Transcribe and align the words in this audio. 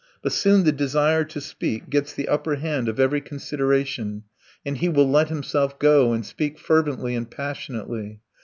But 0.23 0.31
soon 0.31 0.63
the 0.63 0.71
desire 0.71 1.23
to 1.25 1.39
speak 1.39 1.91
gets 1.91 2.11
the 2.11 2.27
upper 2.27 2.55
hand 2.55 2.89
of 2.89 2.99
every 2.99 3.21
consideration, 3.21 4.23
and 4.65 4.77
he 4.79 4.89
will 4.89 5.07
let 5.07 5.29
himself 5.29 5.77
go 5.77 6.11
and 6.11 6.25
speak 6.25 6.57
fervently 6.57 7.13
and 7.13 7.29
passionately. 7.29 8.19